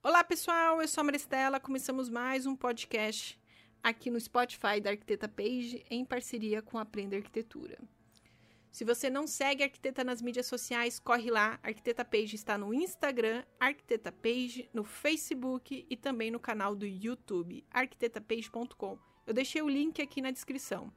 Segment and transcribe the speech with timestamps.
[0.00, 0.80] Olá, pessoal.
[0.80, 1.58] Eu sou a Maristela.
[1.58, 3.36] Começamos mais um podcast
[3.82, 7.76] aqui no Spotify da Arquiteta Page em parceria com Aprenda Arquitetura.
[8.70, 11.58] Se você não segue a Arquiteta nas mídias sociais, corre lá.
[11.64, 16.86] A Arquiteta Page está no Instagram, Arquiteta Page, no Facebook e também no canal do
[16.86, 18.98] YouTube, arquitetapage.com.
[19.26, 20.92] Eu deixei o link aqui na descrição.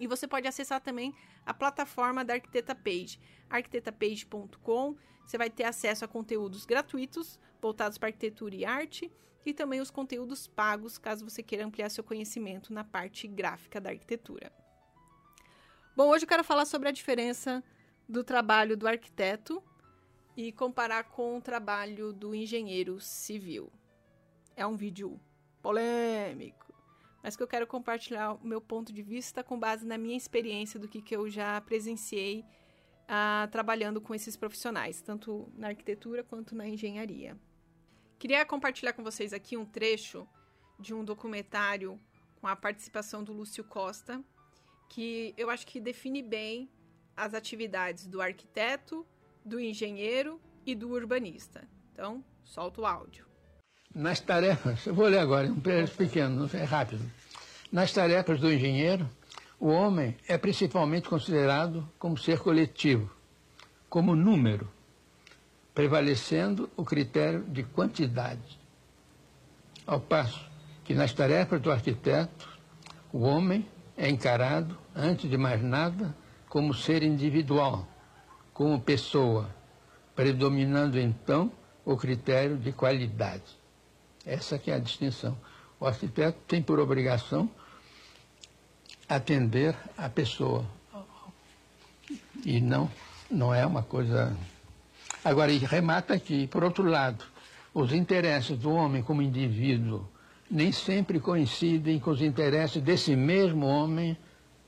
[0.00, 1.14] E você pode acessar também
[1.44, 3.18] a plataforma da Arquiteta Page,
[3.50, 4.96] arquitetapage.com.
[5.26, 9.12] Você vai ter acesso a conteúdos gratuitos voltados para arquitetura e arte
[9.44, 13.90] e também os conteúdos pagos, caso você queira ampliar seu conhecimento na parte gráfica da
[13.90, 14.52] arquitetura.
[15.96, 17.64] Bom, hoje eu quero falar sobre a diferença
[18.08, 19.62] do trabalho do arquiteto
[20.36, 23.72] e comparar com o trabalho do engenheiro civil.
[24.54, 25.20] É um vídeo
[25.60, 26.67] polêmico,
[27.22, 30.78] mas que eu quero compartilhar o meu ponto de vista com base na minha experiência
[30.78, 32.44] do que, que eu já presenciei
[33.04, 37.36] uh, trabalhando com esses profissionais, tanto na arquitetura quanto na engenharia.
[38.18, 40.26] Queria compartilhar com vocês aqui um trecho
[40.78, 42.00] de um documentário
[42.40, 44.22] com a participação do Lúcio Costa,
[44.88, 46.70] que eu acho que define bem
[47.16, 49.06] as atividades do arquiteto,
[49.44, 51.68] do engenheiro e do urbanista.
[51.92, 53.27] Então, solta o áudio.
[53.98, 57.02] Nas tarefas, eu vou ler agora, um trecho pequeno, é rápido.
[57.72, 59.10] Nas tarefas do engenheiro,
[59.58, 63.10] o homem é principalmente considerado como ser coletivo,
[63.90, 64.70] como número,
[65.74, 68.60] prevalecendo o critério de quantidade.
[69.84, 70.48] Ao passo
[70.84, 72.48] que nas tarefas do arquiteto,
[73.12, 76.14] o homem é encarado, antes de mais nada,
[76.48, 77.84] como ser individual,
[78.54, 79.52] como pessoa,
[80.14, 81.50] predominando então
[81.84, 83.58] o critério de qualidade.
[84.28, 85.34] Essa que é a distinção.
[85.80, 87.50] O arquiteto tem por obrigação
[89.08, 90.66] atender a pessoa.
[92.44, 92.90] E não,
[93.30, 94.36] não é uma coisa.
[95.24, 97.24] Agora, e remata aqui, por outro lado,
[97.72, 100.06] os interesses do homem como indivíduo
[100.50, 104.14] nem sempre coincidem com os interesses desse mesmo homem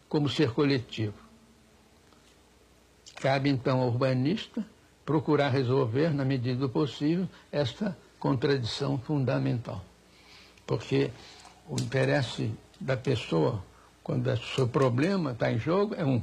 [0.08, 1.15] como ser coletivo.
[3.16, 4.65] Cabe então ao urbanista
[5.04, 9.82] procurar resolver, na medida do possível, esta contradição fundamental.
[10.66, 11.10] Porque
[11.66, 13.64] o interesse da pessoa,
[14.04, 16.22] quando o seu problema está em jogo, é um.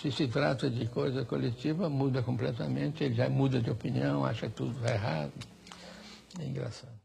[0.00, 4.84] Se se trata de coisa coletiva, muda completamente, ele já muda de opinião, acha tudo
[4.86, 5.32] errado.
[6.40, 6.98] É engraçado.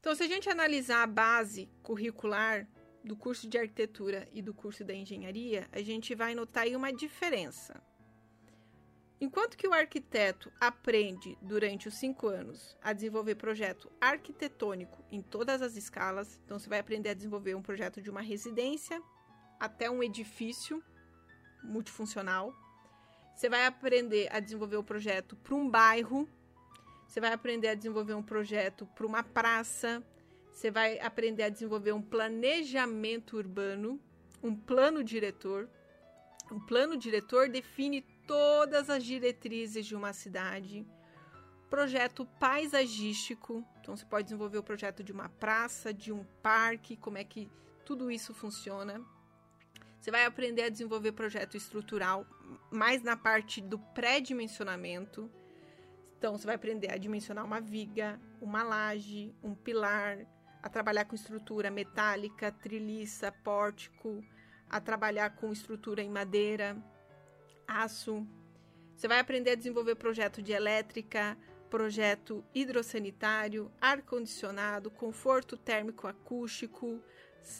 [0.00, 2.66] Então, se a gente analisar a base curricular
[3.02, 6.92] do curso de arquitetura e do curso da engenharia, a gente vai notar aí uma
[6.92, 7.80] diferença.
[9.24, 15.62] Enquanto que o arquiteto aprende durante os cinco anos a desenvolver projeto arquitetônico em todas
[15.62, 19.02] as escalas, então você vai aprender a desenvolver um projeto de uma residência
[19.58, 20.84] até um edifício
[21.62, 22.52] multifuncional.
[23.34, 26.28] Você vai aprender a desenvolver o projeto para um bairro,
[27.08, 30.04] você vai aprender a desenvolver um projeto para uma praça,
[30.52, 33.98] você vai aprender a desenvolver um planejamento urbano,
[34.42, 35.66] um plano diretor.
[36.52, 40.86] Um plano diretor define todas as diretrizes de uma cidade.
[41.68, 47.18] Projeto paisagístico, então você pode desenvolver o projeto de uma praça, de um parque, como
[47.18, 47.50] é que
[47.84, 49.00] tudo isso funciona.
[50.00, 52.26] Você vai aprender a desenvolver projeto estrutural,
[52.70, 55.30] mais na parte do pré-dimensionamento.
[56.18, 60.18] Então, você vai aprender a dimensionar uma viga, uma laje, um pilar,
[60.62, 64.22] a trabalhar com estrutura metálica, treliça, pórtico,
[64.68, 66.76] a trabalhar com estrutura em madeira,
[67.66, 68.26] aço.
[68.96, 71.36] Você vai aprender a desenvolver projeto de elétrica,
[71.68, 77.00] projeto hidrossanitário, ar-condicionado, conforto térmico acústico,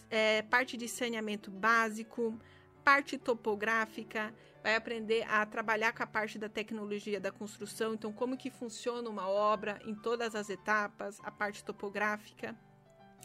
[0.09, 2.39] é, parte de saneamento básico,
[2.85, 4.33] parte topográfica,
[4.63, 9.11] vai aprender a trabalhar com a parte da tecnologia da construção, então como que funciona
[9.11, 12.57] uma obra em todas as etapas, a parte topográfica.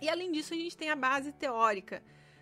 [0.02, 2.02] E além disso, a gente tem a base teórica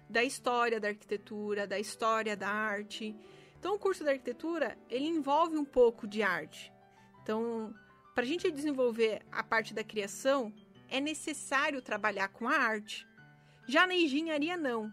[0.10, 3.16] da história da arquitetura, da história da arte.
[3.60, 6.72] Então, o curso da arquitetura, ele envolve um pouco de arte.
[7.24, 7.74] Então,
[8.14, 10.54] para a gente desenvolver a parte da criação,
[10.90, 13.08] é necessário trabalhar com a arte.
[13.68, 14.92] Já na engenharia, não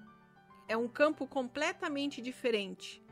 [0.68, 3.02] é um campo completamente diferente.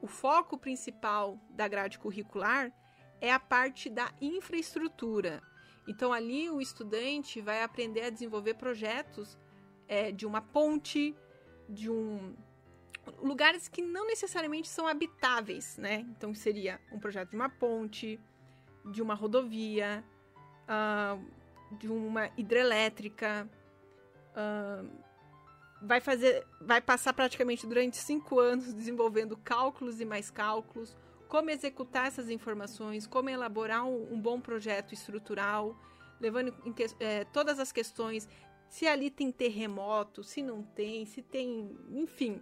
[0.00, 2.72] O foco principal da grade curricular
[3.20, 5.42] é a parte da infraestrutura.
[5.86, 9.38] Então, ali o estudante vai aprender a desenvolver projetos
[9.88, 11.14] é, de uma ponte,
[11.68, 12.34] de um
[13.22, 16.06] lugares que não necessariamente são habitáveis, né?
[16.16, 18.20] Então, seria um projeto de uma ponte,
[18.84, 20.04] de uma rodovia,
[20.66, 23.48] uh, de uma hidrelétrica,
[24.32, 24.88] uh,
[25.80, 30.96] vai fazer, vai passar praticamente durante cinco anos desenvolvendo cálculos e mais cálculos,
[31.28, 35.76] como executar essas informações, como elaborar um, um bom projeto estrutural,
[36.20, 38.28] levando em que, é, todas as questões,
[38.68, 42.40] se ali tem terremoto, se não tem, se tem, enfim,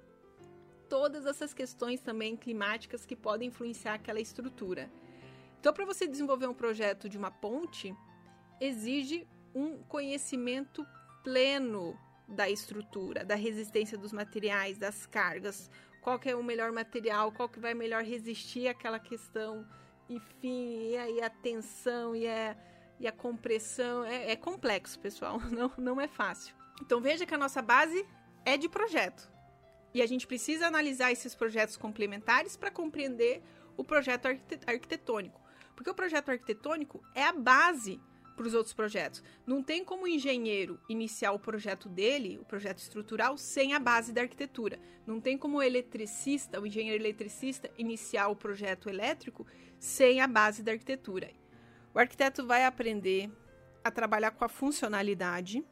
[0.89, 4.91] todas essas questões também climáticas que podem influenciar aquela estrutura.
[5.61, 7.95] Então, para você desenvolver um projeto de uma ponte,
[8.61, 10.87] exige um conhecimento
[11.23, 11.99] pleno
[12.29, 15.71] da estrutura, da resistência dos materiais, das cargas,
[16.03, 19.67] qual que é o melhor material, qual que vai melhor resistir àquela questão,
[20.09, 22.57] enfim, e aí a tensão e a,
[23.01, 24.05] e a compressão.
[24.05, 26.55] É, é complexo, pessoal, não, não é fácil.
[26.83, 28.07] Então veja que a nossa base
[28.45, 29.34] é de projeto.
[29.95, 33.41] E a gente precisa analisar esses projetos complementares para compreender
[33.77, 34.27] o projeto
[34.67, 35.41] arquitetônico.
[35.77, 38.01] Porque o projeto arquitetônico é a base
[38.37, 39.23] para os outros projetos.
[39.47, 44.13] Não tem como o engenheiro iniciar o projeto dele, o projeto estrutural, sem a base
[44.13, 44.79] da arquitetura.
[45.07, 49.47] Não tem como o eletricista, o engenheiro eletricista, iniciar o projeto elétrico
[49.79, 51.31] sem a base da arquitetura.
[51.95, 53.31] O arquiteto vai aprender
[53.85, 55.65] a trabalhar com a funcionalidade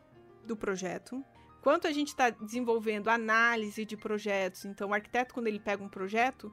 [0.45, 1.25] do projeto.
[1.63, 5.89] Quanto a gente está desenvolvendo análise de projetos, então o arquiteto, quando ele pega um
[5.89, 6.53] projeto,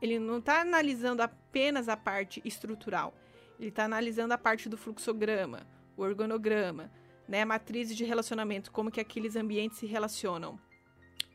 [0.00, 3.12] ele não está analisando apenas a parte estrutural,
[3.58, 5.66] ele está analisando a parte do fluxograma,
[5.96, 6.88] o organograma,
[7.26, 10.56] né, a matriz de relacionamento, como que aqueles ambientes se relacionam,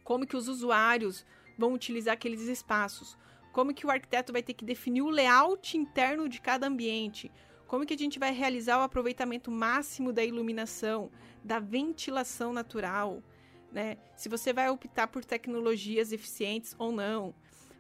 [0.02, 1.26] como que os usuários
[1.58, 3.18] vão utilizar aqueles espaços,
[3.52, 7.30] como que o arquiteto vai ter que definir o layout interno de cada ambiente,
[7.70, 11.12] como que a gente vai realizar o aproveitamento máximo da iluminação,
[11.44, 13.22] da ventilação natural,
[13.72, 13.96] né?
[14.16, 17.32] Se você vai optar por tecnologias eficientes ou não,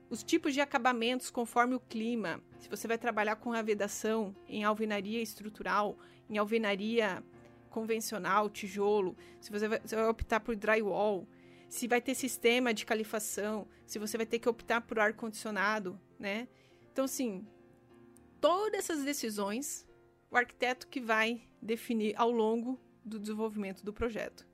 [0.07, 4.63] os tipos de acabamentos conforme o clima, se você vai trabalhar com a vedação em
[4.63, 5.97] alvenaria estrutural,
[6.29, 7.23] em alvenaria
[7.71, 11.27] convencional, tijolo, se você vai, vai optar por drywall,
[11.67, 15.99] se vai ter sistema de califação, se você vai ter que optar por ar condicionado,
[16.19, 16.47] né?
[16.91, 17.43] Então, assim,
[18.39, 19.87] todas essas decisões
[20.31, 24.47] o arquiteto que vai definir ao longo do desenvolvimento do projeto.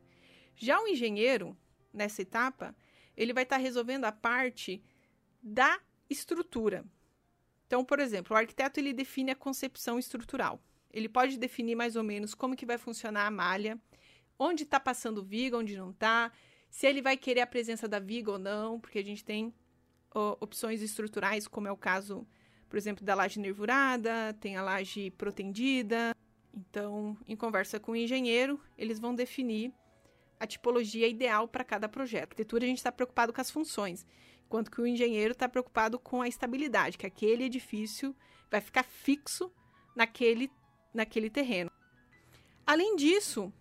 [0.55, 1.57] Já o engenheiro,
[1.93, 2.75] nessa etapa,
[3.15, 4.81] ele vai estar resolvendo a parte
[5.41, 5.79] da
[6.09, 6.85] estrutura.
[7.67, 10.61] Então, por exemplo, o arquiteto ele define a concepção estrutural.
[10.91, 13.79] Ele pode definir mais ou menos como que vai funcionar a malha,
[14.39, 16.31] onde está passando viga, onde não está,
[16.69, 19.53] se ele vai querer a presença da viga ou não, porque a gente tem
[20.13, 22.27] ó, opções estruturais, como é o caso,
[22.69, 26.15] por exemplo, da laje nervurada, tem a laje protendida.
[26.53, 29.73] Então, em conversa com o engenheiro, eles vão definir
[30.39, 32.21] a tipologia ideal para cada projeto.
[32.21, 34.05] A arquitetura a gente está preocupado com as funções
[34.45, 38.15] enquanto que o engenheiro está preocupado com a estabilidade, que aquele edifício
[38.49, 39.51] vai ficar fixo
[39.95, 40.51] naquele,
[40.93, 41.71] naquele terreno.
[42.65, 43.51] Além disso,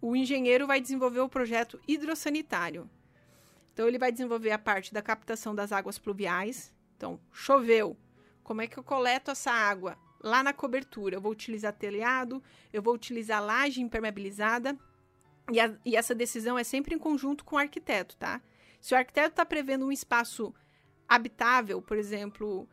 [0.00, 2.88] o engenheiro vai desenvolver o projeto hidrossanitário.
[3.72, 6.72] Então, ele vai desenvolver a parte da captação das águas pluviais.
[6.96, 7.96] Então, choveu.
[8.50, 9.96] Como é que eu coleto essa água?
[10.20, 12.42] Lá na cobertura, eu vou utilizar telhado,
[12.72, 14.76] eu vou utilizar laje impermeabilizada.
[15.52, 18.42] E, a, e essa decisão é sempre em conjunto com o arquiteto, tá?
[18.80, 20.52] Se o arquiteto está prevendo um espaço
[21.08, 22.68] habitável, por exemplo,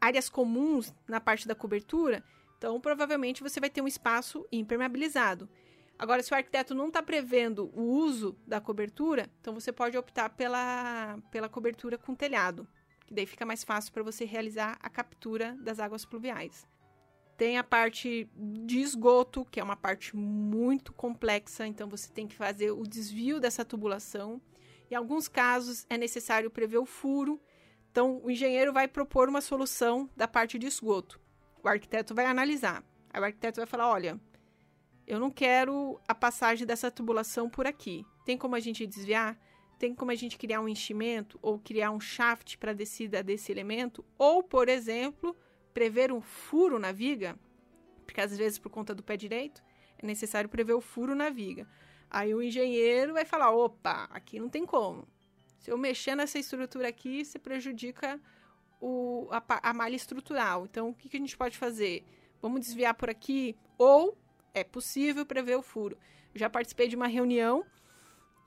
[0.00, 2.24] áreas comuns na parte da cobertura,
[2.56, 5.50] então provavelmente você vai ter um espaço impermeabilizado.
[5.98, 10.30] Agora, se o arquiteto não está prevendo o uso da cobertura, então você pode optar
[10.30, 12.66] pela, pela cobertura com telhado,
[13.10, 16.64] que daí fica mais fácil para você realizar a captura das águas pluviais.
[17.36, 22.36] Tem a parte de esgoto, que é uma parte muito complexa, então você tem que
[22.36, 24.40] fazer o desvio dessa tubulação.
[24.88, 27.40] Em alguns casos, é necessário prever o furo,
[27.90, 31.20] então o engenheiro vai propor uma solução da parte de esgoto.
[31.64, 32.84] O arquiteto vai analisar.
[33.12, 34.20] Aí o arquiteto vai falar: olha,
[35.04, 38.06] eu não quero a passagem dessa tubulação por aqui.
[38.24, 39.36] Tem como a gente desviar?
[39.80, 44.04] Tem como a gente criar um enchimento ou criar um shaft para descida desse elemento?
[44.18, 45.34] Ou, por exemplo,
[45.72, 47.34] prever um furo na viga?
[48.04, 49.62] Porque às vezes, por conta do pé direito,
[49.96, 51.66] é necessário prever o furo na viga.
[52.10, 55.08] Aí o engenheiro vai falar: opa, aqui não tem como.
[55.56, 58.20] Se eu mexer nessa estrutura aqui, você prejudica
[58.82, 60.66] o, a, a malha estrutural.
[60.66, 62.04] Então, o que, que a gente pode fazer?
[62.42, 63.56] Vamos desviar por aqui?
[63.78, 64.14] Ou
[64.52, 65.96] é possível prever o furo.
[66.34, 67.64] Já participei de uma reunião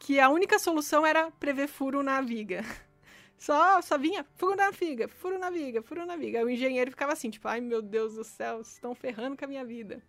[0.03, 2.61] que a única solução era prever furo na viga.
[3.35, 6.39] Só, só vinha furo na viga, furo na viga, furo na viga.
[6.39, 9.47] Aí o engenheiro ficava assim, tipo, ai meu Deus do céu, estão ferrando com a
[9.49, 10.01] minha vida.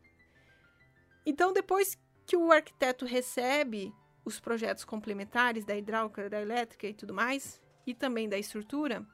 [1.26, 3.92] Então, depois que o arquiteto recebe
[4.24, 9.04] os projetos complementares da hidráulica, da elétrica e tudo mais, e também da estrutura,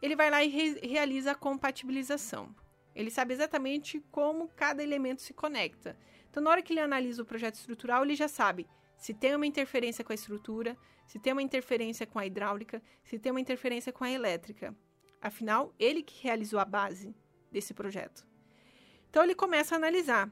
[0.00, 2.54] ele vai lá e re realiza a compatibilização.
[2.94, 5.98] Ele sabe exatamente como cada elemento se conecta.
[6.30, 8.66] Então, na hora que ele analisa o projeto estrutural, ele já sabe
[9.00, 10.76] se tem uma interferência com a estrutura,
[11.06, 14.76] se tem uma interferência com a hidráulica, se tem uma interferência com a elétrica.
[15.20, 17.14] Afinal, ele que realizou a base
[17.50, 18.26] desse projeto.
[19.08, 20.30] Então, ele começa a analisar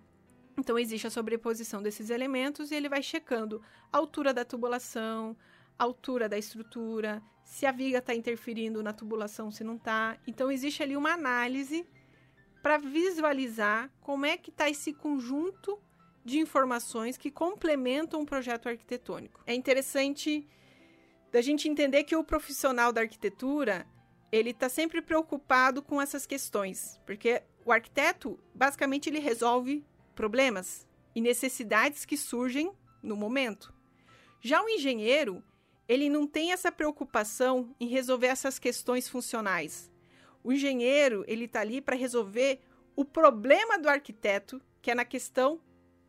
[0.56, 5.36] Então, existe a sobreposição desses elementos e ele vai checando a altura da tubulação,
[5.78, 10.18] a altura da estrutura, se a viga está interferindo na tubulação, se não está.
[10.26, 11.86] Então, existe ali uma análise
[12.60, 15.80] para visualizar como é que está esse conjunto
[16.24, 19.42] de informações que complementam um projeto arquitetônico.
[19.46, 20.46] É interessante
[21.30, 23.86] da gente entender que o profissional da arquitetura
[24.30, 29.84] ele está sempre preocupado com essas questões, porque o arquiteto basicamente ele resolve
[30.14, 32.72] problemas e necessidades que surgem
[33.02, 33.72] no momento.
[34.40, 35.42] Já o engenheiro
[35.88, 39.90] ele não tem essa preocupação em resolver essas questões funcionais.
[40.44, 42.60] O engenheiro ele está ali para resolver
[42.94, 45.60] o problema do arquiteto, que é na questão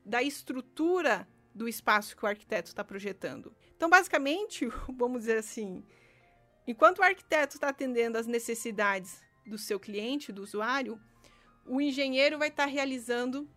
[0.10, 3.56] da estrutura do espaço que o arquiteto está projetando.
[3.76, 5.84] Então, basicamente, vamos dizer assim,
[6.66, 11.00] enquanto o arquiteto está atendendo às necessidades do seu cliente, do usuário,
[11.66, 13.48] o engenheiro vai estar tá realizando,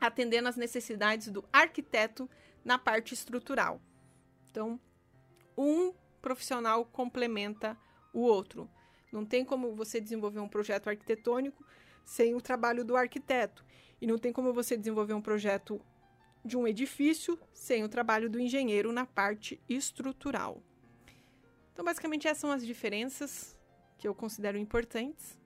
[0.00, 2.30] atendendo às necessidades do arquiteto
[2.64, 3.82] na parte estrutural.
[4.48, 4.80] Então,
[5.58, 5.92] um
[6.22, 7.76] profissional complementa
[8.12, 8.70] o outro.
[9.12, 11.64] Não tem como você desenvolver um projeto arquitetônico
[12.04, 13.64] sem o trabalho do arquiteto.
[14.00, 15.80] E não tem como você desenvolver um projeto
[16.44, 20.62] de um edifício sem o trabalho do engenheiro na parte estrutural.
[21.72, 23.56] Então, basicamente, essas são as diferenças
[23.98, 25.38] que eu considero importantes.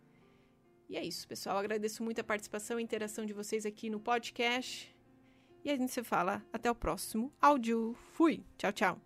[0.88, 1.58] E é isso, pessoal.
[1.58, 4.94] Agradeço muito a participação e interação de vocês aqui no podcast.
[5.64, 7.94] E a gente se fala até o próximo áudio.
[8.12, 8.44] Fui!
[8.58, 9.00] Tchau, tchau!